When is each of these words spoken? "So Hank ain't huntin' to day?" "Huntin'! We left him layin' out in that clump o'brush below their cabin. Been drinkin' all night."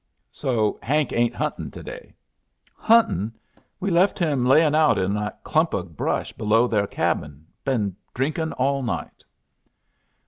"So 0.31 0.79
Hank 0.81 1.13
ain't 1.13 1.35
huntin' 1.35 1.69
to 1.69 1.83
day?" 1.83 2.15
"Huntin'! 2.73 3.33
We 3.79 3.91
left 3.91 4.17
him 4.17 4.47
layin' 4.47 4.73
out 4.73 4.97
in 4.97 5.13
that 5.13 5.43
clump 5.43 5.75
o'brush 5.75 6.33
below 6.33 6.65
their 6.65 6.87
cabin. 6.87 7.45
Been 7.63 7.95
drinkin' 8.15 8.51
all 8.53 8.81
night." 8.81 9.23